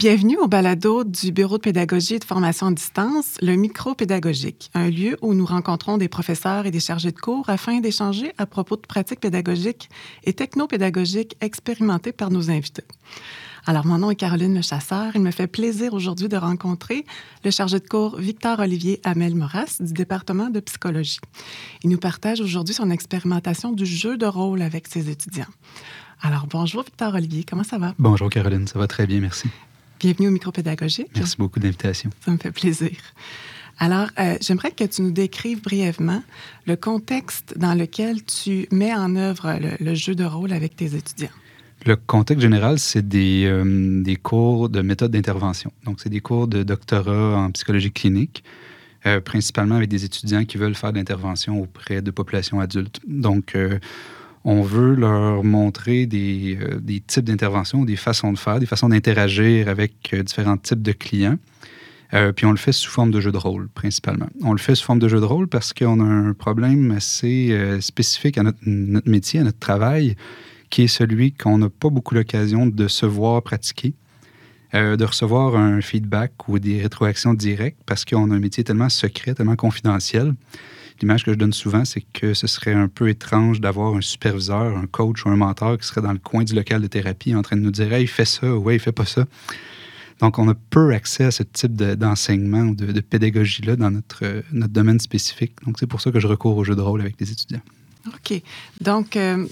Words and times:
Bienvenue 0.00 0.38
au 0.38 0.48
balado 0.48 1.04
du 1.04 1.30
Bureau 1.30 1.58
de 1.58 1.60
pédagogie 1.60 2.14
et 2.14 2.18
de 2.18 2.24
formation 2.24 2.68
à 2.68 2.72
distance, 2.72 3.36
le 3.42 3.54
micro-pédagogique, 3.54 4.70
un 4.72 4.88
lieu 4.88 5.18
où 5.20 5.34
nous 5.34 5.44
rencontrons 5.44 5.98
des 5.98 6.08
professeurs 6.08 6.64
et 6.64 6.70
des 6.70 6.80
chargés 6.80 7.12
de 7.12 7.18
cours 7.18 7.50
afin 7.50 7.80
d'échanger 7.80 8.32
à 8.38 8.46
propos 8.46 8.76
de 8.76 8.80
pratiques 8.80 9.20
pédagogiques 9.20 9.90
et 10.24 10.32
technopédagogiques 10.32 11.36
expérimentées 11.42 12.12
par 12.12 12.30
nos 12.30 12.50
invités. 12.50 12.84
Alors, 13.66 13.84
mon 13.84 13.98
nom 13.98 14.10
est 14.10 14.16
Caroline 14.16 14.54
Le 14.54 14.62
Chasseur. 14.62 15.12
Il 15.16 15.20
me 15.20 15.30
fait 15.30 15.46
plaisir 15.46 15.92
aujourd'hui 15.92 16.30
de 16.30 16.36
rencontrer 16.38 17.04
le 17.44 17.50
chargé 17.50 17.78
de 17.78 17.86
cours 17.86 18.16
Victor-Olivier 18.16 19.02
Amel 19.04 19.34
Moras 19.34 19.76
du 19.80 19.92
département 19.92 20.48
de 20.48 20.60
psychologie. 20.60 21.20
Il 21.84 21.90
nous 21.90 21.98
partage 21.98 22.40
aujourd'hui 22.40 22.74
son 22.74 22.90
expérimentation 22.90 23.70
du 23.70 23.84
jeu 23.84 24.16
de 24.16 24.24
rôle 24.24 24.62
avec 24.62 24.88
ses 24.88 25.10
étudiants. 25.10 25.52
Alors, 26.22 26.46
bonjour 26.46 26.84
Victor-Olivier, 26.84 27.44
comment 27.44 27.64
ça 27.64 27.76
va? 27.76 27.94
Bonjour 27.98 28.30
Caroline, 28.30 28.66
ça 28.66 28.78
va 28.78 28.86
très 28.86 29.06
bien, 29.06 29.20
merci. 29.20 29.50
Bienvenue 30.00 30.28
au 30.28 30.30
micro-pédagogique. 30.30 31.10
Merci 31.14 31.36
beaucoup 31.36 31.60
d'invitation. 31.60 32.08
Ça 32.24 32.30
me 32.30 32.38
fait 32.38 32.52
plaisir. 32.52 32.92
Alors, 33.78 34.08
euh, 34.18 34.38
j'aimerais 34.40 34.70
que 34.70 34.84
tu 34.84 35.02
nous 35.02 35.10
décrives 35.10 35.60
brièvement 35.60 36.22
le 36.66 36.76
contexte 36.76 37.52
dans 37.58 37.74
lequel 37.74 38.24
tu 38.24 38.66
mets 38.72 38.94
en 38.94 39.14
œuvre 39.14 39.58
le, 39.78 39.94
jeu 39.94 40.14
de 40.14 40.24
rôle 40.24 40.54
avec 40.54 40.74
tes 40.74 40.94
étudiants. 40.94 41.28
Le 41.84 41.96
contexte 41.96 42.40
général, 42.40 42.78
c'est 42.78 43.06
des, 43.06 43.44
euh, 43.44 44.02
des, 44.02 44.16
cours 44.16 44.70
de 44.70 44.80
méthode 44.80 45.10
d'intervention. 45.10 45.70
Donc, 45.84 46.00
c'est 46.00 46.08
des 46.08 46.20
cours 46.20 46.48
de 46.48 46.62
doctorat 46.62 47.36
en 47.36 47.50
psychologie 47.50 47.92
clinique, 47.92 48.42
euh, 49.04 49.20
principalement 49.20 49.74
avec 49.74 49.90
des 49.90 50.06
étudiants 50.06 50.46
qui 50.46 50.56
veulent 50.56 50.74
faire 50.74 50.94
de 50.94 50.98
l'intervention 50.98 51.60
auprès 51.60 52.00
de 52.00 52.10
populations 52.10 52.58
adultes. 52.58 53.00
Donc, 53.06 53.54
on 54.44 54.62
veut 54.62 54.94
leur 54.94 55.44
montrer 55.44 56.06
des, 56.06 56.58
euh, 56.60 56.80
des 56.80 57.00
types 57.00 57.24
d'interventions, 57.24 57.84
des 57.84 57.96
façons 57.96 58.32
de 58.32 58.38
faire, 58.38 58.58
des 58.58 58.66
façons 58.66 58.88
d'interagir 58.88 59.68
avec 59.68 60.10
euh, 60.14 60.22
différents 60.22 60.56
types 60.56 60.82
de 60.82 60.92
clients. 60.92 61.36
Euh, 62.12 62.32
puis 62.32 62.46
on 62.46 62.50
le 62.50 62.56
fait 62.56 62.72
sous 62.72 62.90
forme 62.90 63.10
de 63.10 63.20
jeu 63.20 63.30
de 63.30 63.36
rôle, 63.36 63.68
principalement. 63.68 64.28
On 64.42 64.52
le 64.52 64.58
fait 64.58 64.74
sous 64.74 64.84
forme 64.84 64.98
de 64.98 65.08
jeu 65.08 65.20
de 65.20 65.24
rôle 65.24 65.46
parce 65.46 65.72
qu'on 65.72 66.00
a 66.00 66.04
un 66.04 66.32
problème 66.32 66.90
assez 66.90 67.56
spécifique 67.80 68.36
à 68.36 68.42
notre, 68.42 68.58
métier, 68.64 69.38
à 69.38 69.44
notre 69.44 69.60
travail, 69.60 70.16
qui 70.70 70.82
est 70.82 70.88
celui 70.88 71.32
qu'on 71.32 71.58
n'a 71.58 71.68
pas 71.68 71.88
beaucoup 71.88 72.16
l'occasion 72.16 72.66
de 72.66 72.88
se 72.88 73.06
voir 73.06 73.40
pratiquer, 73.42 73.94
de 74.72 75.04
recevoir 75.04 75.54
un 75.54 75.80
feedback 75.80 76.48
ou 76.48 76.58
des 76.58 76.82
rétroactions 76.82 77.32
directes 77.32 77.78
parce 77.86 78.04
qu'on 78.04 78.32
a 78.32 78.34
un 78.34 78.40
métier 78.40 78.64
tellement 78.64 78.88
secret, 78.88 79.34
tellement 79.34 79.54
confidentiel 79.54 80.34
l'image 81.00 81.24
que 81.24 81.32
je 81.32 81.36
donne 81.36 81.52
souvent, 81.52 81.84
c'est 81.84 82.02
que 82.12 82.34
ce 82.34 82.46
serait 82.46 82.72
un 82.72 82.88
peu 82.88 83.08
étrange 83.08 83.60
d'avoir 83.60 83.94
un 83.94 84.00
superviseur, 84.00 84.76
un 84.76 84.86
coach 84.86 85.24
ou 85.24 85.28
un 85.28 85.36
mentor 85.36 85.78
qui 85.78 85.86
serait 85.86 86.02
dans 86.02 86.12
le 86.12 86.18
coin 86.18 86.44
du 86.44 86.54
local 86.54 86.82
de 86.82 86.86
thérapie 86.86 87.34
en 87.34 87.42
train 87.42 87.56
de 87.56 87.62
nous 87.62 87.70
dire 87.70 87.92
Hey, 87.92 88.06
fais 88.06 88.24
ça, 88.24 88.56
ouais, 88.56 88.78
fais 88.78 88.92
pas 88.92 89.06
ça. 89.06 89.26
Donc, 90.20 90.38
on 90.38 90.48
a 90.48 90.54
peu 90.54 90.92
accès 90.92 91.24
à 91.24 91.30
ce 91.30 91.42
type 91.42 91.74
d'enseignement 91.74 92.60
ou 92.60 92.74
de, 92.74 93.00
pédagogie-là 93.00 93.76
dans 93.76 93.90
notre, 93.90 94.42
notre 94.52 94.72
domaine 94.72 95.00
spécifique. 95.00 95.54
Donc, 95.64 95.78
c'est 95.78 95.86
pour 95.86 96.00
ça 96.00 96.10
que 96.10 96.20
je 96.20 96.26
recours 96.26 96.56
au 96.56 96.64
jeu 96.64 96.76
de 96.76 96.82
rôle 96.82 97.00
avec 97.00 97.18
les 97.18 97.32
étudiants. 97.32 97.62
OK. 98.06 98.42
Donc, 98.82 99.16
euh, 99.16 99.46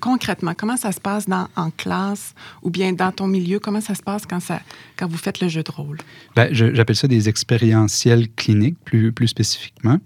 concrètement, 0.00 0.54
comment 0.56 0.76
ça 0.76 0.92
se 0.92 1.00
passe 1.00 1.28
dans, 1.28 1.48
en 1.56 1.70
classe 1.70 2.34
ou 2.62 2.70
bien 2.70 2.92
dans 2.92 3.10
ton 3.10 3.26
milieu? 3.26 3.58
Comment 3.58 3.80
ça 3.80 3.96
se 3.96 4.02
passe 4.02 4.26
quand, 4.26 4.38
ça, 4.38 4.60
quand 4.96 5.08
vous 5.08 5.18
faites 5.18 5.40
le 5.40 5.48
jeu 5.48 5.64
de 5.64 5.70
rôle? 5.72 5.98
Bien, 6.36 6.48
j'appelle 6.52 6.96
ça 6.96 7.08
des 7.08 7.28
expérientiels 7.28 8.28
cliniques, 8.32 8.78
plus, 8.84 9.12
plus 9.12 9.28
spécifiquement. 9.28 9.98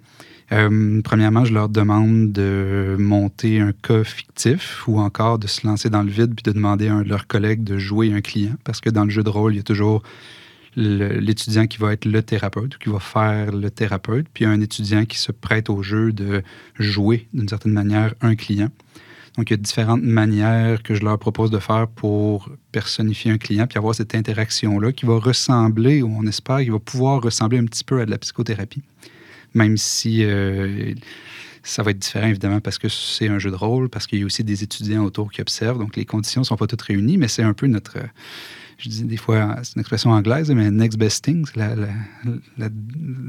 Euh, 0.53 1.01
premièrement, 1.03 1.45
je 1.45 1.55
leur 1.55 1.69
demande 1.69 2.33
de 2.33 2.97
monter 2.99 3.61
un 3.61 3.73
cas 3.73 4.03
fictif 4.03 4.87
ou 4.89 4.99
encore 4.99 5.39
de 5.39 5.47
se 5.47 5.65
lancer 5.65 5.91
dans 5.91 6.03
le 6.03 6.11
vide 6.11 6.35
puis 6.35 6.43
de 6.43 6.51
demander 6.51 6.89
à 6.89 6.95
un 6.95 7.03
de 7.03 7.09
leurs 7.09 7.29
collègues 7.29 7.63
de 7.63 7.79
jouer 7.79 8.13
un 8.13 8.21
client 8.21 8.55
parce 8.65 8.81
que 8.81 8.91
dans 8.91 9.05
le 9.05 9.11
jeu 9.11 9.23
de 9.23 9.29
rôle, 9.29 9.55
il 9.55 9.59
y 9.59 9.61
a 9.61 9.65
toujours 9.65 10.03
l'étudiant 10.77 11.67
qui 11.67 11.79
va 11.79 11.93
être 11.93 12.05
le 12.05 12.23
thérapeute 12.23 12.77
ou 12.77 12.79
qui 12.79 12.91
va 12.91 13.01
faire 13.01 13.53
le 13.53 13.71
thérapeute, 13.71 14.27
puis 14.33 14.45
un 14.45 14.61
étudiant 14.61 15.05
qui 15.05 15.19
se 15.19 15.33
prête 15.33 15.69
au 15.69 15.83
jeu 15.83 16.13
de 16.13 16.43
jouer 16.79 17.29
d'une 17.35 17.49
certaine 17.49 17.73
manière 17.73 18.15
un 18.21 18.37
client. 18.37 18.69
Donc, 19.37 19.51
il 19.51 19.53
y 19.53 19.55
a 19.55 19.57
différentes 19.57 20.03
manières 20.03 20.83
que 20.83 20.95
je 20.95 21.05
leur 21.05 21.19
propose 21.19 21.51
de 21.51 21.59
faire 21.59 21.87
pour 21.89 22.51
personnifier 22.73 23.31
un 23.31 23.39
client 23.39 23.67
puis 23.67 23.79
avoir 23.79 23.95
cette 23.95 24.15
interaction-là 24.15 24.93
qui 24.93 25.07
va 25.07 25.19
ressembler, 25.19 26.03
ou 26.03 26.15
on 26.17 26.27
espère 26.27 26.59
qu'il 26.59 26.73
va 26.73 26.79
pouvoir 26.79 27.23
ressembler 27.23 27.59
un 27.59 27.65
petit 27.65 27.85
peu 27.85 28.01
à 28.01 28.07
de 28.07 28.11
la 28.11 28.19
psychothérapie 28.19 28.83
même 29.55 29.77
si 29.77 30.25
euh, 30.25 30.95
ça 31.63 31.83
va 31.83 31.91
être 31.91 31.99
différent, 31.99 32.29
évidemment, 32.29 32.61
parce 32.61 32.79
que 32.79 32.89
c'est 32.89 33.29
un 33.29 33.39
jeu 33.39 33.51
de 33.51 33.57
rôle, 33.57 33.89
parce 33.89 34.07
qu'il 34.07 34.21
y 34.21 34.23
a 34.23 34.27
aussi 34.27 34.45
des 34.45 34.63
étudiants 34.63 35.05
autour 35.05 35.31
qui 35.31 35.41
observent. 35.41 35.79
Donc, 35.79 35.97
les 35.97 36.05
conditions 36.05 36.41
ne 36.43 36.47
sont 36.47 36.57
pas 36.57 36.67
toutes 36.67 36.83
réunies, 36.83 37.19
mais 37.19 37.29
c'est 37.29 37.43
un 37.43 37.55
peu 37.55 37.67
notre. 37.67 37.99
Je 38.79 38.89
dis 38.89 39.05
des 39.05 39.19
fois, 39.19 39.57
c'est 39.63 39.75
une 39.77 39.81
expression 39.81 40.11
anglaise, 40.11 40.51
mais 40.51 40.71
next 40.71 40.99
best 40.99 41.25
thing, 41.25 41.45
c'est 41.47 41.59
la, 41.59 41.77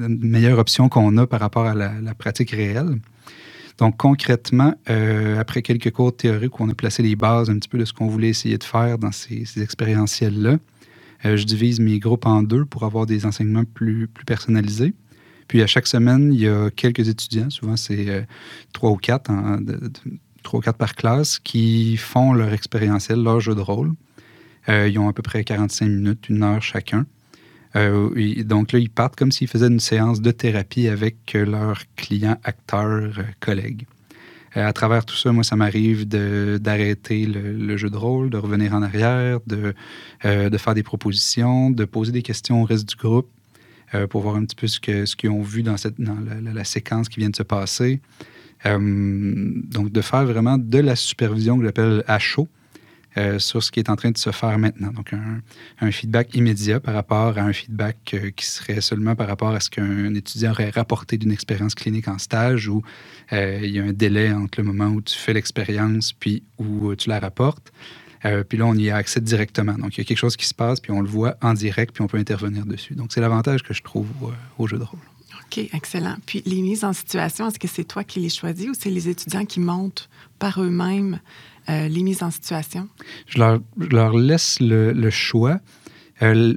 meilleure 0.08 0.59
option 0.59 0.88
qu'on 0.88 1.18
a 1.18 1.28
par 1.28 1.42
rapport 1.42 1.66
à 1.66 1.76
la, 1.76 2.16
pratique 2.18 2.52
réelle. 2.52 3.00
Donc, 3.78 3.98
concrètement, 3.98 4.76
euh, 4.90 5.40
après 5.40 5.62
quelques 5.62 5.92
cours 5.92 6.16
théoriques 6.16 6.59
où 6.59 6.64
on 6.64 6.70
a 6.70 6.76
placé 6.76 7.02
les 7.02 7.16
bases 7.16 7.50
un 7.50 7.58
petit 7.58 7.68
peu 7.68 7.80
de 7.80 7.86
ce 7.86 7.94
qu'on 7.94 8.08
voulait 8.08 8.30
essayer 8.30 8.58
de 8.58 8.64
faire 8.64 8.98
dans 8.98 9.12
ces, 9.12 9.44
ces 9.46 9.62
expérientiels-là, 9.62 10.58
euh, 11.26 11.38
je 11.38 11.46
divise 11.46 11.80
mes 11.80 12.00
groupes 12.00 12.26
en 12.26 12.44
deux 12.44 12.66
pour 12.66 12.84
avoir 12.84 13.06
des 13.06 13.26
enseignements 13.26 13.64
plus 13.66 14.08
personnalisés. 14.26 14.94
Puis 15.52 15.62
à 15.62 15.68
chaque 15.68 15.88
semaine, 15.88 16.34
il 16.34 16.40
y 16.40 16.48
a 16.48 16.70
quelques 16.70 17.10
étudiants, 17.10 17.50
souvent 17.50 17.76
c'est 17.76 18.08
euh, 18.08 18.22
trois 18.72 18.90
ou 18.90 18.96
quatre, 18.96 19.30
trois 20.44 20.60
ou 20.60 20.62
quatre 20.62 20.78
par 20.78 20.96
classe, 20.96 21.40
qui 21.40 21.98
font 21.98 22.32
leur 22.32 22.54
expérientiel, 22.54 23.22
leur 23.22 23.42
jeu 23.42 23.54
de 23.54 23.60
rôle. 23.60 23.92
Euh, 24.70 24.88
ils 24.88 24.98
ont 24.98 25.10
à 25.10 25.14
peu 25.14 25.22
près 25.22 25.44
45 25.44 25.88
minutes, 25.88 26.30
une 26.30 26.42
heure 26.44 26.62
chacun. 26.62 27.06
Euh, 27.76 28.44
donc 28.46 28.72
là, 28.72 28.80
ils 28.80 28.90
partent 28.90 29.18
comme 29.18 29.34
s'ils 29.34 29.50
faisaient 29.50 29.68
une 29.68 29.82
séance 29.82 30.22
de 30.22 30.32
thérapie 30.32 30.88
avec 30.88 31.34
leurs 31.34 31.82
clients, 31.98 32.38
acteurs, 32.46 33.20
collègues. 33.42 33.88
à 34.54 34.72
travers 34.72 35.04
tout 35.04 35.18
ça, 35.18 35.34
moi, 35.34 35.44
ça 35.44 35.58
m'arrive 35.58 36.08
d'arrêter 36.08 37.26
le, 37.26 37.76
jeu 37.76 37.90
de 37.90 37.98
rôle, 37.98 38.30
de 38.30 38.38
revenir 38.38 38.74
en 38.74 38.82
arrière, 38.82 39.40
de, 39.48 39.74
de 40.24 40.58
faire 40.58 40.76
des 40.76 40.84
propositions, 40.84 41.72
de 41.72 41.84
poser 41.84 42.14
des 42.14 42.22
questions 42.22 42.62
au 42.62 42.64
reste 42.64 42.88
du 42.88 42.96
groupe, 42.96 43.28
euh, 43.94 44.07
pour 44.07 44.22
voir 44.22 44.35
un 44.35 44.46
petit 44.46 44.56
peu 44.56 44.68
ce 44.68 44.79
qu'ils 44.79 45.07
ce 45.07 45.28
ont 45.28 45.41
vu 45.41 45.63
dans, 45.63 45.78
cette, 45.78 46.00
dans 46.00 46.18
la, 46.53 46.63
séquence 46.63 47.09
qui 47.09 47.19
vient 47.19 47.29
de 47.29 47.35
se 47.35 47.44
passer. 47.44 48.00
Euh, 48.66 48.78
donc, 48.79 49.91
de 49.91 50.02
faire 50.02 50.25
vraiment 50.25 50.57
de 50.57 50.78
la 50.79 50.96
supervision 50.96 51.57
que 51.57 51.66
j'appelle 51.66 52.03
à 52.07 52.19
chaud 52.19 52.47
euh, 53.18 53.40
sur 53.40 53.62
ce 53.62 53.72
qui 53.72 53.79
est 53.79 53.90
en 53.90 53.96
train 53.96 54.12
de 54.12 54.18
se 54.18 54.31
faire 54.31 54.57
maintenant. 54.59 54.91
Donc, 54.91 55.13
un, 55.81 55.91
feedback 55.91 56.34
immédiat 56.35 56.79
par 56.79 56.94
rapport 56.94 57.38
à 57.38 57.41
un 57.41 57.52
feedback 57.52 58.16
qui 58.35 58.46
serait 58.46 58.81
seulement 58.81 59.16
par 59.16 59.28
rapport 59.28 59.52
à 59.52 59.59
ce 59.59 59.69
qu'un 59.69 60.13
étudiant 60.13 60.52
aurait 60.52 60.69
rapporté 60.69 61.18
d'une 61.18 61.31
expérience 61.31 61.75
clinique 61.75 62.08
en 62.08 62.18
stage 62.18 62.69
où 62.69 62.84
il 63.31 63.72
y 63.72 63.79
a 63.79 63.84
un 63.84 63.94
délai 63.94 64.31
entre 64.31 64.62
le 64.62 64.68
moment 64.68 64.88
où 64.88 65.02
tu 65.02 65.18
fais 65.18 65.34
l'expérience 65.34 66.13
puis 66.13 66.44
où 66.58 66.96
tu 66.96 67.09
la 67.09 67.19
rapportes. 67.19 67.73
Euh, 68.26 68.44
puis 68.44 68.58
là, 68.58 68.66
on 68.66 68.76
y 68.76 68.90
a 68.90 68.96
accès 68.96 69.22
directement. 69.22 69.74
Donc, 69.74 69.98
il 69.98 70.00
y 70.00 70.02
a 70.02 70.04
quelque 70.04 70.18
chose 70.18 70.38
qui 70.38 70.46
se 70.46 70.54
passe, 70.54 70.80
puis 70.80 70.92
on 70.92 71.02
le 71.02 71.08
voit 71.08 71.38
en 71.42 71.54
direct, 71.54 71.94
puis 71.94 72.04
on 72.04 72.08
peut 72.08 72.18
intervenir 72.18 72.66
dessus. 72.66 72.94
Donc, 72.94 73.12
c'est 73.12 73.22
l'avantage 73.22 73.64
que 73.64 73.74
je 73.74 73.82
trouve 73.82 74.08
au, 74.58 74.68
jeu 74.68 74.78
de 74.78 74.84
rôle. 74.84 75.00
OK, 75.44 75.70
excellent. 75.74 76.16
Puis 76.26 76.44
les 76.46 76.62
mises 76.62 76.84
en 76.84 76.94
situation, 76.94 77.48
est-ce 77.48 77.59
que 77.59 77.68
c'est 77.68 77.84
toi 77.84 78.04
qui 78.04 78.20
les 78.20 78.30
choisis 78.30 78.70
ou 78.70 78.74
c'est 78.78 78.90
les 78.90 79.09
étudiants 79.09 79.46
qui 79.46 79.59
montent 79.59 80.09
par 80.40 80.62
eux-mêmes 80.62 81.20
euh, 81.70 81.88
les 81.88 82.04
mises 82.04 82.24
en 82.24 82.32
situation? 82.32 82.88
Je 83.28 83.40
leur, 83.40 83.59
leur 83.78 84.16
laisse 84.16 84.59
le, 84.62 85.09
choix. 85.09 85.59
Euh, 86.22 86.53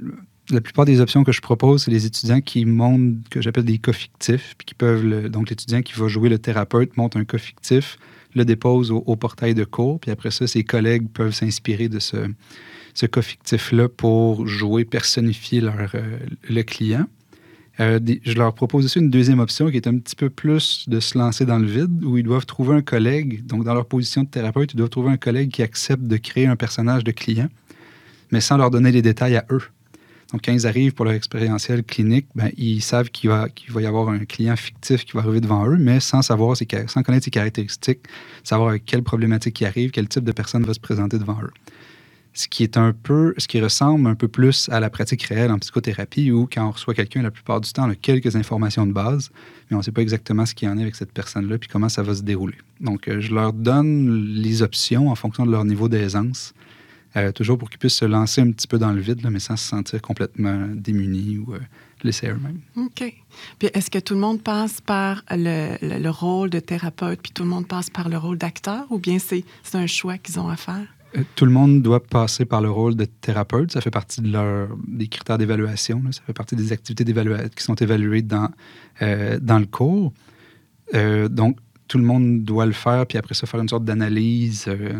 la 0.49 0.61
plupart 0.61 0.85
des 0.85 1.01
options 1.01 1.23
que 1.23 1.31
je 1.31 1.41
propose, 1.41 1.83
c'est 1.83 1.91
les 1.91 2.05
étudiants 2.05 2.41
qui 2.41 2.65
montent, 2.65 3.27
que 3.29 3.41
j'appelle 3.41 3.65
des 3.65 3.79
cas 3.79 3.93
fictifs, 3.93 4.53
puis 4.57 4.65
qui 4.65 4.75
peuvent, 4.75 5.29
donc 5.29 5.49
l'étudiant 5.49 5.81
qui 5.81 5.93
va 5.93 6.07
jouer 6.07 6.29
le 6.29 6.37
thérapeute 6.37 6.95
monte 6.95 7.15
un 7.15 7.25
cas 7.25 7.39
fictif, 7.39 7.97
le 8.35 8.45
dépose 8.45 8.91
au, 8.91 9.15
portail 9.15 9.55
de 9.55 9.63
cours, 9.63 9.99
puis 9.99 10.11
après 10.11 10.31
ça, 10.31 10.45
ses 10.45 10.63
collègues 10.63 11.07
peuvent 11.09 11.33
s'inspirer 11.33 11.87
de 11.89 11.99
ce, 11.99 12.17
ce 12.93 13.05
cas 13.05 13.21
fictif-là 13.21 13.89
pour 13.89 14.45
jouer, 14.45 14.85
personnifier 14.85 15.63
euh, 15.63 16.19
le 16.49 16.61
client. 16.63 17.05
Euh, 17.79 17.99
je 18.23 18.33
leur 18.33 18.53
propose 18.53 18.85
aussi 18.85 18.99
une 18.99 19.09
deuxième 19.09 19.39
option 19.39 19.69
qui 19.69 19.77
est 19.77 19.87
un 19.87 19.97
petit 19.97 20.15
peu 20.15 20.29
plus 20.29 20.87
de 20.87 20.99
se 20.99 21.17
lancer 21.17 21.45
dans 21.45 21.59
le 21.59 21.67
vide, 21.67 22.03
où 22.03 22.17
ils 22.17 22.23
doivent 22.23 22.45
trouver 22.45 22.75
un 22.75 22.81
collègue, 22.81 23.45
donc 23.45 23.63
dans 23.63 23.73
leur 23.73 23.85
position 23.85 24.23
de 24.23 24.29
thérapeute, 24.29 24.73
ils 24.73 24.77
doivent 24.77 24.89
trouver 24.89 25.11
un 25.11 25.17
collègue 25.17 25.51
qui 25.51 25.61
accepte 25.61 26.03
de 26.03 26.17
créer 26.17 26.47
un 26.47 26.55
personnage 26.55 27.03
de 27.03 27.11
client, 27.11 27.49
mais 28.31 28.41
sans 28.41 28.57
leur 28.57 28.69
donner 28.69 28.91
les 28.91 29.01
détails 29.01 29.35
à 29.35 29.45
eux. 29.51 29.61
Donc, 30.31 30.41
quand 30.43 30.53
ils 30.53 30.65
arrivent 30.65 30.93
pour 30.93 31.05
leur 31.05 31.13
expérientiel 31.13 31.83
clinique, 31.83 32.27
ben, 32.35 32.51
ils 32.57 32.81
savent 32.81 33.09
qu'il 33.09 33.29
va, 33.29 33.47
y 33.75 33.85
avoir 33.85 34.09
un 34.09 34.25
client 34.25 34.55
fictif 34.55 35.05
qui 35.05 35.13
va 35.13 35.21
arriver 35.21 35.41
devant 35.41 35.67
eux, 35.67 35.77
mais 35.77 35.99
sans 35.99 36.21
savoir 36.21 36.57
sans 36.57 37.03
connaître 37.03 37.25
ses 37.25 37.31
caractéristiques, 37.31 38.01
savoir 38.43 38.75
quelle 38.83 39.03
problématique 39.03 39.61
il 39.61 39.65
arrive, 39.65 39.91
quel 39.91 40.07
type 40.07 40.23
de 40.23 40.31
personne 40.31 40.63
va 40.63 40.73
se 40.73 40.79
présenter 40.79 41.19
devant 41.19 41.39
eux. 41.43 41.51
Ce 42.33 42.49
qui 42.49 42.63
est 42.63 42.75
un 42.75 42.91
peu, 42.91 43.33
ce 43.37 43.47
qui 43.47 43.61
ressemble 43.61 44.07
un 44.07 44.15
peu 44.15 44.27
plus 44.27 44.67
à 44.69 44.81
la 44.81 44.89
pratique 44.89 45.23
réelle 45.23 45.51
en 45.51 45.59
psychothérapie, 45.59 46.31
où 46.31 46.49
quand 46.51 46.67
on 46.67 46.71
reçoit 46.71 46.93
quelqu'un, 46.93 47.21
la 47.21 47.31
plupart 47.31 47.61
du 47.61 47.71
temps, 47.71 47.87
on 47.87 47.91
a 47.91 47.95
quelques 47.95 48.35
informations 48.35 48.85
de 48.85 48.91
base, 48.91 49.31
mais 49.69 49.75
on 49.75 49.79
ne 49.79 49.83
sait 49.83 49.93
pas 49.93 50.01
exactement 50.01 50.45
ce 50.45 50.53
qu'il 50.53 50.67
y 50.67 50.71
en 50.71 50.77
a 50.77 50.81
avec 50.81 50.95
cette 50.95 51.13
personne-là, 51.13 51.57
puis 51.59 51.69
comment 51.69 51.87
ça 51.87 52.03
va 52.03 52.13
se 52.13 52.23
dérouler. 52.23 52.57
Donc, 52.81 53.07
euh, 53.07 53.21
je 53.21 53.33
leur 53.33 53.53
donne 53.53 54.25
les 54.35 54.63
options 54.63 55.09
en 55.09 55.15
fonction 55.15 55.45
de 55.45 55.51
leur 55.51 55.63
niveau 55.63 55.87
d'aisance 55.87 56.53
euh, 57.17 57.31
toujours 57.31 57.57
pour 57.57 57.69
qu'ils 57.69 57.79
puissent 57.79 57.95
se 57.95 58.05
lancer 58.05 58.41
un 58.41 58.51
petit 58.51 58.67
peu 58.67 58.77
dans 58.77 58.91
le 58.91 59.01
vide, 59.01 59.25
mais 59.29 59.39
sans 59.39 59.57
se 59.57 59.67
sentir 59.67 60.01
complètement 60.01 60.67
démunis 60.73 61.37
ou 61.37 61.53
laissés 62.03 62.27
eux-mêmes. 62.27 62.59
OK. 62.75 63.13
Puis 63.59 63.69
est-ce 63.73 63.89
que 63.89 63.99
tout 63.99 64.13
le 64.13 64.19
monde 64.19 64.41
passe 64.41 64.81
par 64.81 65.23
le, 65.31 65.77
le, 65.81 66.09
rôle 66.09 66.49
de 66.49 66.59
thérapeute, 66.59 67.21
puis 67.21 67.31
tout 67.31 67.43
le 67.43 67.49
monde 67.49 67.67
passe 67.67 67.89
par 67.89 68.09
le 68.09 68.17
rôle 68.17 68.37
d'acteur, 68.37 68.85
ou 68.89 68.99
bien 68.99 69.17
c'est 69.19 69.43
un 69.73 69.87
choix 69.87 70.17
qu'ils 70.17 70.39
ont 70.39 70.49
à 70.49 70.55
faire? 70.55 70.87
Tout 71.35 71.45
le 71.45 71.51
monde 71.51 71.81
doit 71.81 72.03
passer 72.03 72.43
par 72.43 72.61
le 72.61 72.69
rôle 72.69 72.95
de 72.95 73.05
thérapeute. 73.05 73.71
Ça 73.71 73.79
fait 73.79 73.91
partie 73.91 74.19
de 74.19 74.31
leur, 74.31 74.67
des 74.85 75.07
critères 75.07 75.37
d'évaluation. 75.37 76.03
Ça 76.11 76.21
fait 76.27 76.33
partie 76.33 76.57
des 76.57 76.73
activités 76.73 77.05
qui 77.55 77.63
sont 77.63 77.75
évaluées 77.75 78.21
dans, 78.21 78.49
dans 78.99 79.59
le 79.59 79.65
cours. 79.65 80.11
donc, 81.29 81.57
tout 81.87 81.97
le 81.97 82.03
monde 82.03 82.43
doit 82.43 82.65
le 82.65 82.71
faire, 82.71 83.05
puis 83.05 83.17
après 83.17 83.35
ça, 83.35 83.45
faire 83.45 83.59
une 83.59 83.69
sorte 83.69 83.85
d'analyse, 83.85 84.65
euh, 84.67 84.93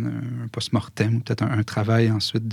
un 0.43 0.47
post-mortem, 0.49 1.21
peut-être 1.21 1.43
un, 1.43 1.63
travail 1.63 2.11
ensuite 2.11 2.43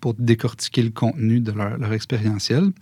pour 0.00 0.14
décortiquer 0.14 0.82
le 0.82 0.90
contenu 0.90 1.40
de 1.40 1.52
leur, 1.52 1.92
expérientiel. 1.92 2.72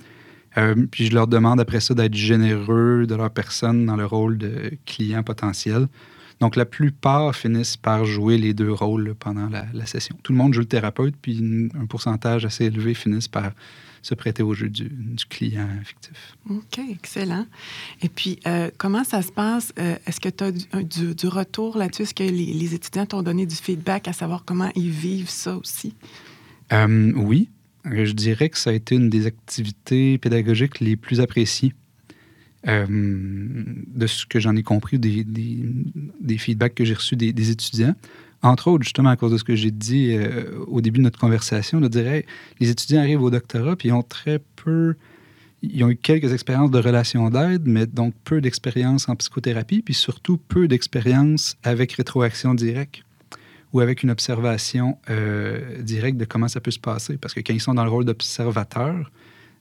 Euh, 0.58 0.74
puis 0.90 1.06
je 1.06 1.14
leur 1.14 1.26
demande 1.26 1.60
après 1.60 1.80
ça 1.80 1.94
d'être 1.94 2.14
généreux 2.14 3.06
de 3.06 3.14
leur 3.14 3.30
personne 3.30 3.86
dans 3.86 3.96
le 3.96 4.06
rôle 4.06 4.38
de 4.38 4.72
client 4.84 5.22
potentiel. 5.22 5.86
Donc 6.40 6.56
la 6.56 6.64
plupart 6.64 7.34
finissent 7.34 7.76
par 7.76 8.04
jouer 8.04 8.36
les 8.36 8.52
deux 8.52 8.72
rôles 8.72 9.14
pendant 9.18 9.48
la, 9.48 9.86
session. 9.86 10.16
Tout 10.22 10.32
le 10.32 10.38
monde 10.38 10.54
joue 10.54 10.60
le 10.60 10.66
thérapeute, 10.66 11.14
puis 11.20 11.70
un 11.74 11.86
pourcentage 11.86 12.44
assez 12.44 12.64
élevé 12.64 12.94
finissent 12.94 13.28
par 13.28 13.52
se 14.06 14.14
prêter 14.14 14.44
au 14.44 14.54
jeu 14.54 14.68
du, 14.68 14.88
client 15.28 15.68
fictif. 15.84 16.36
OK, 16.48 16.78
excellent. 16.90 17.44
Et 18.02 18.08
puis, 18.08 18.38
euh, 18.46 18.70
comment 18.78 19.02
ça 19.02 19.20
se 19.20 19.32
passe? 19.32 19.72
Euh, 19.80 19.96
est-ce 20.06 20.20
que 20.20 20.28
tu 20.28 20.44
as 20.44 20.52
du, 20.52 21.14
du, 21.14 21.26
retour 21.26 21.76
là-dessus? 21.76 22.02
Est-ce 22.02 22.14
que 22.14 22.22
les, 22.22 22.74
étudiants 22.74 23.06
t'ont 23.06 23.22
donné 23.22 23.46
du 23.46 23.56
feedback 23.56 24.06
à 24.06 24.12
savoir 24.12 24.44
comment 24.44 24.70
ils 24.76 24.90
vivent 24.90 25.28
ça 25.28 25.56
aussi? 25.56 25.94
Euh, 26.72 27.12
oui. 27.16 27.48
Je 27.84 28.12
dirais 28.12 28.48
que 28.48 28.58
ça 28.58 28.70
a 28.70 28.72
été 28.72 28.94
une 28.94 29.10
des 29.10 29.26
activités 29.26 30.18
pédagogiques 30.18 30.78
les 30.78 30.96
plus 30.96 31.20
appréciées. 31.20 31.74
de 32.64 34.06
ce 34.06 34.26
que 34.26 34.38
j'en 34.38 34.54
ai 34.54 34.62
compris, 34.62 35.00
des, 35.00 35.24
des, 35.24 35.58
des 36.20 36.38
feedbacks 36.38 36.74
que 36.76 36.84
j'ai 36.84 36.94
reçus 36.94 37.16
des, 37.16 37.32
des 37.32 37.50
étudiants 37.50 37.94
entre 38.42 38.68
autres, 38.68 38.84
justement, 38.84 39.10
à 39.10 39.16
cause 39.16 39.32
de 39.32 39.38
ce 39.38 39.44
que 39.44 39.54
j'ai 39.54 39.70
dit 39.70 40.12
euh, 40.12 40.58
au 40.66 40.80
début 40.80 40.98
de 40.98 41.04
notre 41.04 41.18
conversation, 41.18 41.80
je 41.82 41.88
dirais, 41.88 42.26
les 42.60 42.70
étudiants 42.70 43.00
arrivent 43.00 43.22
au 43.22 43.30
doctorat, 43.30 43.76
puis 43.76 43.88
ils 43.88 43.92
ont 43.92 44.02
très 44.02 44.40
peu, 44.56 44.94
ils 45.62 45.82
ont 45.84 45.88
eu 45.88 45.96
quelques 45.96 46.32
expériences 46.32 46.70
de 46.70 46.78
relations 46.78 47.30
d'aide, 47.30 47.62
mais 47.66 47.86
donc 47.86 48.14
peu 48.24 48.40
d'expérience 48.40 49.08
en 49.08 49.16
psychothérapie, 49.16 49.82
puis 49.82 49.94
surtout 49.94 50.36
peu 50.36 50.68
d'expérience 50.68 51.56
avec 51.62 51.92
rétroaction 51.92 52.54
directe 52.54 53.02
ou 53.72 53.80
avec 53.80 54.02
une 54.02 54.10
observation 54.10 54.98
euh, 55.10 55.82
directe 55.82 56.18
de 56.18 56.24
comment 56.24 56.48
ça 56.48 56.60
peut 56.60 56.70
se 56.70 56.78
passer. 56.78 57.16
Parce 57.16 57.34
que 57.34 57.40
quand 57.40 57.52
ils 57.52 57.60
sont 57.60 57.74
dans 57.74 57.84
le 57.84 57.90
rôle 57.90 58.04
d'observateur, 58.04 59.10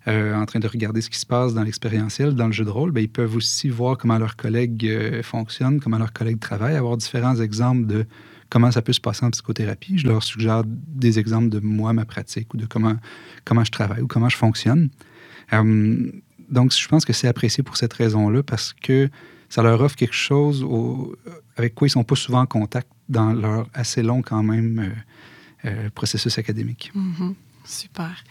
euh, 0.07 0.35
en 0.35 0.45
train 0.45 0.59
de 0.59 0.67
regarder 0.67 1.01
ce 1.01 1.09
qui 1.09 1.17
se 1.17 1.25
passe 1.25 1.55
dans 1.55 1.63
l'expérientiel, 1.63 2.35
dans 2.35 2.45
le 2.45 2.51
jeu 2.51 2.63
de 2.63 2.69
rôle, 2.69 2.91
bien, 2.91 3.01
ils 3.01 3.09
peuvent 3.09 3.35
aussi 3.35 3.69
voir 3.69 3.97
comment 3.97 4.19
leurs 4.19 4.35
collègues 4.35 5.21
fonctionnent, 5.23 5.79
comment 5.79 5.97
leurs 5.97 6.13
collègues 6.13 6.39
travaillent, 6.39 6.75
avoir 6.75 6.97
différents 6.97 7.37
exemples 7.41 7.87
de 7.87 8.05
comment 8.49 8.71
ça 8.71 8.81
peut 8.81 8.93
se 8.93 9.01
passer 9.01 9.25
en 9.25 9.31
psychothérapie. 9.31 9.97
Je 9.97 10.07
leur 10.07 10.23
suggère 10.23 10.63
des 10.65 11.19
exemples 11.19 11.49
de 11.49 11.59
moi, 11.59 11.93
ma 11.93 12.05
pratique, 12.05 12.53
ou 12.53 12.57
de 12.57 12.65
comment, 12.65 12.95
comment 13.43 13.63
je 13.63 13.71
travaille 13.71 14.01
ou 14.01 14.07
comment 14.07 14.29
je 14.29 14.37
fonctionne. 14.37 14.89
Euh, 15.53 16.11
donc, 16.49 16.73
je 16.73 16.87
pense 16.87 17.05
que 17.05 17.13
c'est 17.13 17.27
apprécié 17.27 17.63
pour 17.63 17.77
cette 17.77 17.93
raison-là 17.93 18.43
parce 18.43 18.73
que 18.73 19.09
ça 19.49 19.63
leur 19.63 19.81
offre 19.81 19.95
quelque 19.95 20.15
chose 20.15 20.65
avec 21.55 21.75
quoi 21.75 21.87
ils 21.87 21.89
ne 21.89 21.93
sont 21.93 22.03
pas 22.03 22.15
souvent 22.15 22.41
en 22.41 22.45
contact 22.45 22.87
dans 23.09 23.33
leur 23.33 23.67
assez 23.73 24.01
long, 24.01 24.21
quand 24.21 24.43
même, 24.43 24.79
euh, 24.79 25.69
euh, 25.69 25.89
processus 25.93 26.37
académique. 26.37 26.91
Mm-hmm. 26.95 27.33
Super. 27.65 28.23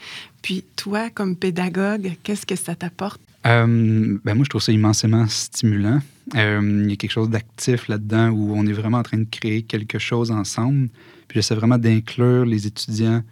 Puis, 0.42 0.64
toi, 0.76 1.10
comme 1.10 1.36
pédagogue, 1.36 2.12
qu'est-ce 2.22 2.46
que 2.46 2.56
ça 2.56 2.74
t'apporte? 2.74 3.20
Euh, 3.46 4.18
ben 4.24 4.34
moi, 4.34 4.44
je 4.44 4.48
trouve 4.48 4.62
ça 4.62 4.72
immensément 4.72 5.26
stimulant. 5.28 6.00
Euh, 6.34 6.82
il 6.84 6.90
y 6.90 6.92
a 6.94 6.96
quelque 6.96 7.10
chose 7.10 7.28
d'actif 7.28 7.88
là-dedans 7.88 8.30
où 8.30 8.54
on 8.56 8.66
est 8.66 8.72
vraiment 8.72 8.98
en 8.98 9.02
train 9.02 9.18
de 9.18 9.26
créer 9.30 9.62
quelque 9.62 9.98
chose 9.98 10.30
ensemble. 10.30 10.88
Puis 11.28 11.38
j'essaie 11.38 11.54
vraiment 11.54 11.76
d'inclure 11.76 12.46
les 12.46 12.66
étudiants, 12.66 13.22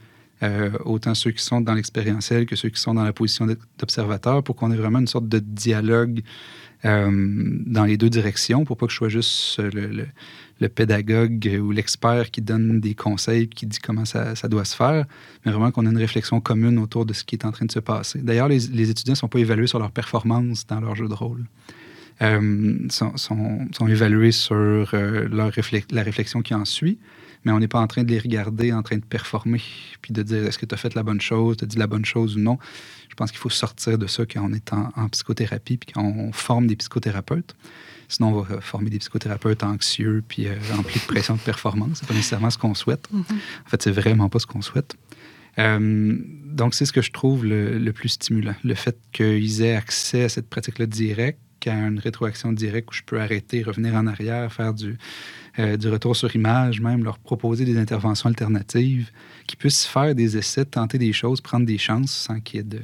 euh, 0.43 0.71
autant 0.85 1.15
ceux 1.15 1.31
qui 1.31 1.43
sont 1.43 1.61
dans 1.61 1.75
l'expérientiel 1.75 2.47
que 2.47 2.56
ceux 2.56 2.69
qui 2.69 2.81
sont 2.81 2.94
dans 2.94 3.05
la 3.05 3.12
position 3.12 3.47
d'observateur, 3.79 4.43
pour 4.43 4.56
qu'on 4.56 4.71
ait 4.73 4.77
vraiment 4.77 4.99
une 4.99 5.06
sorte 5.06 5.29
de 5.29 5.39
dialogue 5.39 6.23
dans 6.85 7.85
les 7.85 7.97
deux 7.97 8.11
directions, 8.11 8.65
pour 8.65 8.77
pas 8.77 8.87
que 8.87 8.93
je 8.93 8.97
sois 8.97 9.09
juste 9.09 9.61
le, 9.61 10.05
le 10.62 10.69
pédagogue 10.69 11.61
ou 11.61 11.73
l'expert 11.73 12.31
qui 12.31 12.41
donne 12.41 12.81
des 12.81 12.94
conseils, 12.94 13.49
qui 13.49 13.67
dit 13.67 13.79
comment 13.79 14.05
ça, 14.05 14.35
doit 14.49 14.65
se 14.65 14.75
faire, 14.75 15.05
mais 15.44 15.53
vraiment 15.53 15.71
qu'on 15.71 15.85
ait 15.85 15.91
une 15.91 15.99
réflexion 15.99 16.41
commune 16.41 16.79
autour 16.79 17.05
de 17.05 17.12
ce 17.12 17.25
qui 17.25 17.35
est 17.35 17.45
en 17.45 17.53
train 17.53 17.67
de 17.67 17.73
se 17.73 17.81
passer. 17.81 18.21
D'ailleurs, 18.21 18.49
les, 18.49 18.91
étudiants 18.91 19.12
ne 19.12 19.17
sont 19.17 19.29
pas 19.29 19.41
évalués 19.41 19.67
sur 19.67 19.81
leur 19.81 19.91
performance 19.91 20.67
dans 20.67 20.81
leur 20.81 20.95
jeu 20.95 21.09
de 21.09 21.15
rôle. 21.15 21.45
Euh, 22.21 22.77
sont, 22.88 23.17
sont, 23.17 23.88
évalués 23.88 24.33
sur 24.33 24.55
euh, 24.55 25.29
leur 25.29 25.50
la 25.91 26.03
réflexion 26.03 26.43
qui 26.43 26.55
en 26.55 26.65
suit, 26.65 26.99
mais 27.44 27.53
on 27.53 27.59
n'est 27.59 27.69
pas 27.69 27.81
en 27.81 27.87
train 27.87 28.05
de 28.05 28.11
les 28.11 28.19
regarder 28.19 28.73
en 28.73 28.83
train 28.83 28.97
de 28.97 29.05
performer, 29.05 29.62
puis 30.00 30.12
de 30.12 30.23
dire 30.23 30.47
est-ce 30.47 30.59
que 30.59 30.67
tu 30.67 30.75
as 30.75 30.79
fait 30.79 30.94
la 30.94 31.03
bonne 31.03 31.21
chose, 31.21 31.56
tu 31.56 31.65
as 31.65 31.67
dit 31.67 31.79
la 31.79 31.87
bonne 31.87 32.05
chose 32.05 32.37
ou 32.37 32.41
non? 32.41 32.59
Je 33.09 33.15
pense 33.15 33.31
qu'il 33.31 33.41
faut 33.41 33.50
sortir 33.50 33.99
de 33.99 34.06
ça 34.06 34.25
quand 34.25 34.43
on 34.43 34.53
est 34.53 34.73
en, 34.73 34.91
en 34.97 35.09
psychothérapie, 35.09 35.77
puis 35.77 35.93
quand 35.93 36.05
on 36.05 36.33
forme 36.33 36.67
des 36.67 36.77
psychothérapeutes. 36.77 37.55
Sinon, 38.12 38.29
on 38.29 38.41
va 38.43 38.61
former 38.61 38.91
des 38.91 38.99
psychothérapeutes 38.99 39.62
anxieux 39.62 40.23
puis 40.27 40.47
euh, 40.47 40.55
remplis 40.75 41.00
de 41.00 41.06
pression 41.06 41.35
de 41.35 41.41
performance. 41.41 41.99
C'est 42.00 42.06
pas 42.06 42.12
nécessairement 42.12 42.50
ce 42.50 42.59
qu'on 42.59 42.75
souhaite. 42.75 43.09
Mm-hmm. 43.11 43.35
En 43.67 43.71
fait, 43.71 43.83
c'est 43.83 43.91
vraiment 43.91 44.29
pas 44.29 44.38
ce 44.38 44.47
qu'on 44.47 44.61
souhaite. 44.61 44.97
Euh, 45.59 46.19
donc, 46.45 46.75
c'est 46.75 46.85
ce 46.85 46.93
que 46.93 47.00
je 47.00 47.11
trouve 47.11 47.47
le, 47.47 47.91
plus 47.93 48.11
stimulant. 48.11 48.55
Le 48.65 48.75
fait 48.75 48.99
qu'ils 49.12 49.62
aient 49.62 49.75
accès 49.75 50.25
à 50.25 50.29
cette 50.29 50.49
pratique-là 50.49 50.85
directe, 50.85 51.41
à 51.67 51.75
une 51.75 51.99
rétroaction 51.99 52.53
directe 52.53 52.91
où 52.91 52.94
je 52.94 53.03
peux 53.03 53.20
arrêter, 53.20 53.62
revenir 53.62 53.94
en 53.94 54.06
arrière, 54.06 54.53
faire 54.53 54.75
du, 54.75 54.97
euh, 55.59 55.76
du 55.76 55.88
retour 55.88 56.17
sur 56.17 56.35
image, 56.35 56.81
même 56.81 57.05
leur 57.05 57.19
proposer 57.19 57.64
des 57.64 57.79
interventions 57.79 58.29
alternatives, 58.29 59.11
qu'ils 59.47 59.59
puissent 59.59 59.87
faire 59.87 60.14
des 60.14 60.37
essais, 60.37 60.64
tenter 60.64 60.99
des 60.99 61.12
choses, 61.12 61.40
prendre 61.40 61.66
des 61.66 61.78
chances 61.78 62.12
sans 62.12 62.40
qu'il 62.40 62.59
y 62.59 62.61
ait 62.61 62.64
de, 62.64 62.81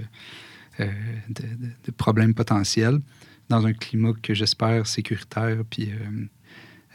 de, 0.79 1.45
de 1.85 1.91
problèmes 1.91 2.35
potentiels 2.35 3.01
dans 3.49 3.67
un 3.67 3.73
climat 3.73 4.13
que 4.23 4.35
j'espère 4.35 4.87
sécuritaire 4.87 5.59
puis 5.69 5.91
euh, 5.91 6.27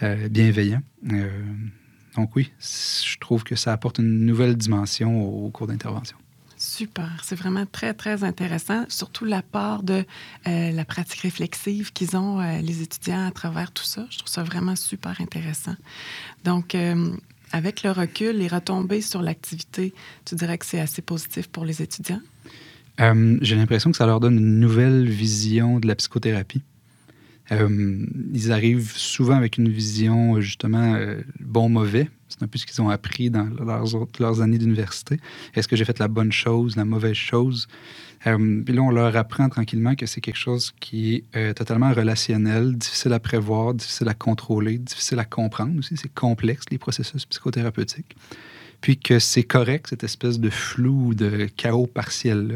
euh, 0.04 0.30
bienveillant. 0.30 0.82
Euh, 1.12 1.30
donc 2.16 2.36
oui, 2.36 2.52
je 2.60 3.18
trouve 3.20 3.44
que 3.44 3.56
ça 3.56 3.74
apporte 3.74 3.98
une 4.00 4.26
nouvelle 4.26 4.56
dimension 4.56 5.24
au, 5.24 5.50
cours 5.50 5.68
d'intervention. 5.68 6.18
Super, 6.76 7.22
c'est 7.24 7.36
vraiment 7.36 7.68
très, 7.68 7.94
très 7.94 8.24
intéressant, 8.24 8.86
surtout 8.90 9.26
l'apport 9.26 9.84
de 9.84 10.04
la 10.46 10.86
pratique 10.86 11.22
réflexive 11.22 11.94
qu'ils 11.94 12.18
ont, 12.18 12.40
les 12.62 12.82
étudiants, 12.82 13.28
à 13.28 13.32
travers 13.32 13.72
tout 13.72 13.84
ça. 13.84 14.08
Je 14.10 14.18
trouve 14.18 14.30
ça 14.30 14.42
vraiment 14.42 14.76
super 14.76 15.22
intéressant. 15.22 15.76
Donc, 16.44 16.76
avec 17.52 17.84
le 17.84 17.92
recul, 17.92 18.38
les 18.38 18.48
retombées 18.48 19.02
sur 19.02 19.22
l'activité, 19.22 19.94
tu 20.26 20.34
dirais 20.34 20.58
que 20.58 20.66
c'est 20.66 20.80
assez 20.80 21.04
positif 21.04 21.48
pour 21.48 21.64
les 21.64 21.84
étudiants? 21.84 22.22
Euh, 23.00 23.38
j'ai 23.42 23.56
l'impression 23.56 23.92
que 23.92 23.98
ça 23.98 24.08
leur 24.08 24.20
donne 24.20 24.38
une 24.40 24.60
nouvelle 24.60 25.08
vision 25.08 25.80
de 25.80 25.88
la 25.88 25.96
psychothérapie. 25.96 26.64
Euh, 27.52 28.06
ils 28.34 28.52
arrivent 28.52 28.92
souvent 28.96 29.36
avec 29.36 29.58
une 29.60 29.70
vision, 29.70 30.42
justement, 30.42 30.96
euh, 30.96 31.22
bon-mauvais. 31.40 32.10
C'est 32.34 32.44
un 32.44 32.48
peu 32.48 32.58
ce 32.58 32.66
qu'ils 32.66 32.82
ont 32.82 32.90
appris 32.90 33.30
dans 33.30 33.48
leurs, 34.20 34.42
années 34.42 34.58
d'université. 34.58 35.20
Est-ce 35.54 35.68
que 35.68 35.76
j'ai 35.76 35.86
fait 35.86 36.00
la 36.00 36.08
bonne 36.08 36.32
chose, 36.32 36.76
la 36.76 36.86
mauvaise 36.86 37.16
chose? 37.16 37.68
puis 38.26 38.74
là, 38.74 38.82
on 38.82 38.90
leur 38.90 39.18
apprend 39.18 39.50
tranquillement 39.50 39.96
que 39.96 40.06
c'est 40.06 40.22
quelque 40.22 40.38
chose 40.38 40.74
qui 40.80 41.26
est 41.34 41.54
totalement 41.56 41.92
relationnel, 41.92 42.78
difficile 42.78 43.12
à 43.12 43.20
prévoir, 43.20 43.74
difficile 43.74 44.08
à 44.08 44.14
contrôler, 44.14 44.78
difficile 44.78 45.20
à 45.20 45.26
comprendre 45.26 45.78
aussi. 45.78 45.98
C'est 45.98 46.14
complexe, 46.14 46.64
les 46.72 46.78
processus 46.78 47.26
psychothérapeutiques 47.26 48.16
puis 48.84 48.98
que 48.98 49.18
c'est 49.18 49.44
correct, 49.44 49.88
cette 49.90 50.04
espèce 50.04 50.42
de 50.42 50.50
flou, 50.50 51.16
de 51.16 51.48
chaos 51.56 51.88
partiel-là. 51.88 52.56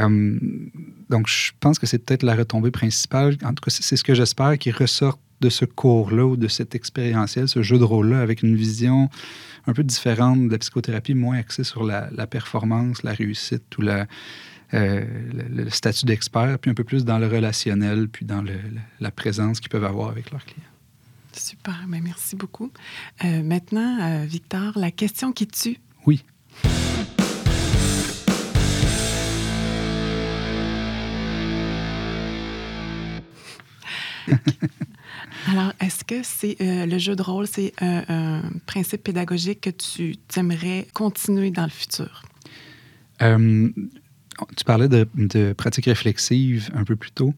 Euh, 0.00 0.38
donc, 1.10 1.28
je 1.28 1.52
pense 1.60 1.78
que 1.78 1.86
c'est 1.86 1.98
peut-être 1.98 2.22
la 2.22 2.34
retombée 2.34 2.70
principale. 2.70 3.36
En 3.44 3.52
tout 3.52 3.62
cas, 3.62 3.70
c'est 3.70 3.96
ce 3.96 4.02
que 4.02 4.14
j'espère 4.14 4.56
qui 4.56 4.70
ressorte 4.70 5.20
de 5.40 5.48
ce 5.48 5.64
cours-là 5.64 6.26
ou 6.26 6.36
de 6.36 6.48
cet 6.48 6.74
expérientiel, 6.74 7.48
ce 7.48 7.62
jeu 7.62 7.78
de 7.78 7.84
rôle-là, 7.84 8.20
avec 8.20 8.42
une 8.42 8.56
vision 8.56 9.08
un 9.66 9.72
peu 9.72 9.82
différente 9.82 10.46
de 10.46 10.52
la 10.52 10.58
psychothérapie, 10.58 11.14
moins 11.14 11.38
axée 11.38 11.64
sur 11.64 11.84
la, 11.84 12.26
performance, 12.26 13.02
la 13.02 13.12
réussite 13.12 13.76
ou 13.78 13.82
la, 13.82 14.06
euh, 14.74 15.04
le, 15.48 15.70
statut 15.70 16.06
d'expert, 16.06 16.58
puis 16.58 16.70
un 16.70 16.74
peu 16.74 16.84
plus 16.84 17.04
dans 17.04 17.18
le 17.18 17.26
relationnel, 17.26 18.08
puis 18.08 18.24
dans 18.24 18.44
la 19.00 19.10
présence 19.10 19.60
qu'ils 19.60 19.70
peuvent 19.70 19.84
avoir 19.84 20.10
avec 20.10 20.30
leurs 20.30 20.44
clients. 20.44 20.62
Super, 21.32 21.84
mais 21.86 21.98
ben, 21.98 22.04
merci 22.06 22.34
beaucoup. 22.36 22.70
Euh, 23.24 23.42
maintenant, 23.42 23.98
euh, 24.00 24.24
Victor, 24.24 24.72
la 24.76 24.90
question 24.90 25.32
qui 25.32 25.46
tue. 25.46 25.78
Oui. 26.06 26.24
Alors, 35.48 35.72
est-ce 35.80 36.04
que 36.04 36.22
c'est 36.22 36.56
euh, 36.60 36.86
le 36.86 36.98
jeu 36.98 37.16
de 37.16 37.22
rôle, 37.22 37.46
c'est 37.46 37.72
un, 37.80 38.42
principe 38.66 39.04
pédagogique 39.04 39.60
que 39.60 39.70
tu 39.70 40.16
aimerais 40.36 40.86
continuer 40.92 41.50
dans 41.50 41.64
le 41.64 41.70
futur? 41.70 42.22
Euh, 43.22 43.68
tu 44.56 44.64
parlais 44.64 44.88
de, 44.88 45.08
de, 45.14 45.52
pratique 45.52 45.86
réflexive 45.86 46.70
un 46.74 46.84
peu 46.84 46.96
plus 46.96 47.12
tôt. 47.12 47.34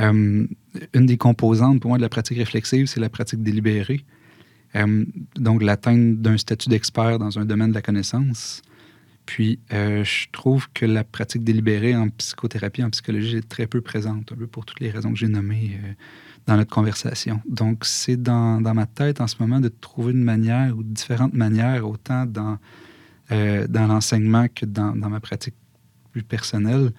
Euh, 0.00 0.46
une 0.94 1.06
des 1.06 1.18
composantes 1.18 1.80
pour 1.80 1.90
moi 1.90 1.98
de 1.98 2.02
la 2.02 2.08
pratique 2.08 2.38
réflexive, 2.38 2.86
c'est 2.86 3.00
la 3.00 3.10
pratique 3.10 3.42
délibérée. 3.42 4.04
donc, 5.36 5.62
l'atteinte 5.62 6.22
d'un 6.22 6.38
statut 6.38 6.70
d'expert 6.70 7.18
dans 7.18 7.38
un 7.38 7.44
domaine 7.44 7.70
de 7.70 7.74
la 7.74 7.82
connaissance. 7.82 8.62
Puis, 9.26 9.60
je 9.70 10.26
trouve 10.32 10.68
que 10.72 10.84
la 10.84 11.04
pratique 11.04 11.44
délibérée 11.44 11.94
en 11.94 12.08
psychothérapie, 12.08 12.82
en 12.82 12.90
psychologie, 12.90 13.36
est 13.36 13.48
très 13.48 13.66
peu 13.66 13.80
présente, 13.80 14.32
un 14.32 14.36
peu 14.36 14.46
pour 14.46 14.64
toutes 14.64 14.80
les 14.80 14.90
raisons 14.90 15.12
que 15.12 15.18
j'ai 15.18 15.28
nommées 15.28 15.78
dans 16.46 16.56
notre 16.56 16.70
conversation. 16.70 17.40
Donc, 17.48 17.84
c'est 17.84 18.20
dans, 18.20 18.60
dans, 18.60 18.74
ma 18.74 18.86
tête 18.86 19.20
en 19.20 19.26
ce 19.26 19.36
moment 19.38 19.60
de 19.60 19.68
trouver 19.68 20.12
une 20.12 20.24
manière 20.24 20.76
ou 20.76 20.82
différentes 20.82 21.34
manières, 21.34 21.86
autant 21.88 22.26
dans, 22.26 22.58
euh, 23.30 23.66
dans 23.68 23.86
l'enseignement 23.86 24.46
que 24.52 24.66
dans, 24.66 24.96
dans, 24.96 25.08
ma 25.08 25.20
pratique 25.20 25.54
plus 26.10 26.22
personnelle, 26.22 26.92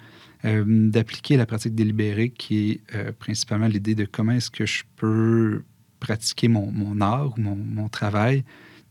euh, 0.44 0.64
d'appliquer 0.66 1.36
la 1.36 1.46
pratique 1.46 1.74
délibérée 1.74 2.30
qui 2.30 2.70
est 2.70 2.80
euh, 2.94 3.12
principalement 3.12 3.66
l'idée 3.66 3.94
de 3.94 4.04
comment 4.04 4.32
est-ce 4.32 4.50
que 4.50 4.66
je 4.66 4.84
peux 4.96 5.62
pratiquer 6.00 6.48
mon, 6.48 6.70
mon 6.70 7.00
art 7.00 7.34
ou 7.36 7.40
mon, 7.40 7.56
mon 7.56 7.88
travail 7.88 8.44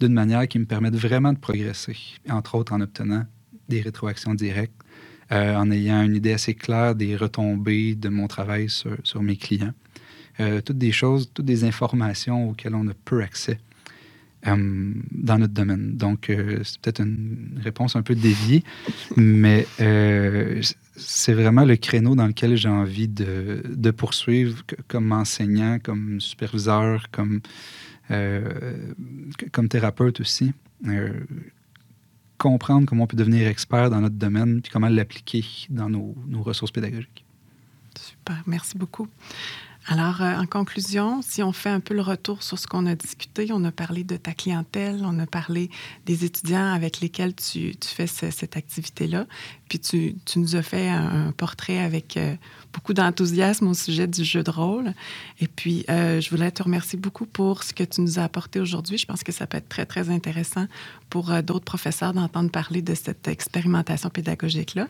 d'une 0.04 0.14
manière 0.14 0.48
qui 0.48 0.60
me 0.60 0.66
permette 0.66 0.96
vraiment 0.96 1.34
de 1.34 1.40
progresser, 1.40 1.98
entre 2.30 2.56
autres 2.56 2.74
en 2.74 2.82
obtenant 2.82 3.26
des 3.70 3.82
rétroactions 3.82 4.34
directes, 4.34 4.74
en 5.32 5.72
ayant 5.72 6.04
une 6.04 6.16
idée 6.16 6.34
assez 6.34 6.54
claire 6.54 6.94
des 6.94 7.16
retombées 7.16 7.96
de 7.96 8.10
mon 8.10 8.28
travail 8.28 8.70
sur, 8.70 8.96
sur 9.04 9.24
mes 9.24 9.36
clients. 9.36 9.74
Euh, 10.40 10.62
toutes 10.62 10.80
des 10.80 10.92
choses, 10.92 11.30
toutes 11.34 11.46
des 11.46 11.64
informations 11.64 12.50
auxquelles 12.50 12.74
on 12.74 12.88
a 12.88 12.94
peu 13.06 13.22
accès 13.22 13.60
euh, 14.48 14.94
dans 15.12 15.38
notre 15.38 15.54
domaine. 15.54 15.96
Donc, 15.96 16.30
euh, 16.30 16.60
c'est 16.64 16.82
peut-être 16.82 17.02
une 17.02 17.60
réponse 17.64 17.96
un 17.96 18.02
peu 18.02 18.16
déviée, 18.16 18.64
mais 19.16 19.68
c'est 20.96 21.34
vraiment 21.34 21.66
le 21.66 21.76
créneau 21.76 22.16
dans 22.16 22.26
lequel 22.26 22.56
j'ai 22.56 22.70
envie 22.70 23.08
de, 23.08 23.64
de, 23.70 23.92
poursuivre 23.92 24.64
comme 24.88 25.12
enseignant, 25.12 25.78
comme 25.80 26.20
superviseur, 26.20 27.12
comme, 27.12 27.42
comme 28.10 29.70
thérapeute 29.70 30.20
aussi 30.20 30.54
comprendre 32.44 32.86
comment 32.86 33.06
on 33.06 33.08
peut 33.08 33.16
devenir 33.16 33.48
expert 33.48 33.90
dans 33.90 34.02
notre 34.02 34.16
domaine, 34.16 34.62
puis 34.62 34.70
comment 34.70 34.90
l'appliquer 34.90 35.46
dans 35.70 35.90
nos, 35.90 36.14
ressources 36.42 36.72
pédagogiques. 36.72 37.24
Super, 37.98 38.44
merci 38.46 38.78
beaucoup. 38.78 39.08
Alors, 39.88 40.22
euh, 40.22 40.38
en 40.38 40.46
conclusion, 40.46 41.22
si 41.22 41.42
on 41.42 41.54
fait 41.54 41.70
un 41.70 41.80
peu 41.80 41.94
le 41.94 42.02
retour 42.02 42.44
sur 42.44 42.60
ce 42.60 42.68
qu'on 42.68 42.86
a 42.86 42.96
discuté, 42.96 43.48
on 43.52 43.64
a 43.64 43.72
parlé 43.72 44.04
de 44.04 44.18
ta 44.18 44.34
clientèle, 44.34 45.04
on 45.06 45.20
a 45.20 45.26
parlé 45.26 45.70
des 46.06 46.26
étudiants 46.26 46.74
avec 46.74 47.00
lesquels 47.00 47.34
tu, 47.34 47.74
fais 47.82 48.08
cette 48.08 48.58
activité-là, 48.58 49.26
puis 49.70 49.80
tu, 49.80 50.16
nous 50.36 50.56
as 50.58 50.64
fait 50.64 50.90
un, 50.90 51.32
portrait 51.32 51.80
avec 51.80 52.18
euh, 52.18 52.36
beaucoup 52.74 52.94
d'enthousiasme 52.94 53.68
au 53.68 53.74
sujet 53.74 54.08
du 54.08 54.24
jeu 54.24 54.44
de 54.44 54.52
rôle. 54.52 54.94
Et 55.40 55.48
puis, 55.48 55.86
euh, 55.90 56.20
je 56.20 56.30
voulais 56.30 56.52
te 56.52 56.64
remercier 56.64 57.00
beaucoup 57.00 57.26
pour 57.26 57.64
ce 57.64 57.74
que 57.74 57.84
tu 57.84 58.02
nous 58.02 58.20
as 58.20 58.24
apporté 58.24 58.60
aujourd'hui. 58.60 58.98
Je 58.98 59.06
pense 59.06 59.24
que 59.24 59.32
ça 59.32 59.48
peut 59.48 59.58
être 59.58 59.70
très, 59.70 59.86
très 59.86 60.10
intéressant 60.10 60.66
pour 61.10 61.32
d'autres 61.44 61.66
professeurs 61.66 62.14
d'entendre 62.14 62.50
parler 62.50 62.82
de 62.82 62.96
cette 62.96 63.28
expérimentation 63.28 64.10
pédagogique-là. 64.10 64.88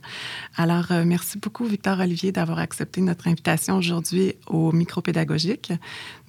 Alors, 0.55 0.85
merci 1.05 1.37
beaucoup, 1.37 1.65
Victor 1.65 1.99
Olivier, 1.99 2.31
d'avoir 2.31 2.59
accepté 2.59 3.01
notre 3.01 3.27
invitation 3.27 3.77
aujourd'hui 3.77 4.35
au 4.47 4.71
micropédagogique. 4.71 5.73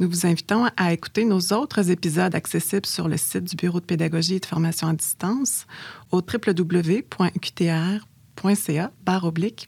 Nous 0.01 0.09
vous 0.09 0.27
invitons 0.27 0.67
à 0.77 0.93
écouter 0.93 1.25
nos 1.25 1.41
autres 1.53 1.91
épisodes 1.91 2.35
accessibles 2.35 2.87
sur 2.87 3.09
le 3.09 3.17
site 3.17 3.45
du 3.45 3.57
Bureau 3.57 3.81
de 3.81 3.85
pédagogie 3.85 4.35
et 4.35 4.41
de 4.41 4.47
formation 4.47 4.89
à 4.89 4.93
distance 4.93 5.67
au 6.11 6.19
www.qtr.ca 6.19 8.11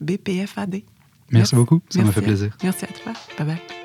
BPFAD. 0.01 0.83
Merci, 1.33 1.55
beaucoup, 1.55 1.81
ça 1.89 2.03
m'a 2.03 2.13
fait 2.13 2.23
plaisir. 2.23 2.57
Merci 2.63 2.85
à 2.85 2.89
toi. 2.89 3.13
Bye 3.39 3.47
bye. 3.47 3.76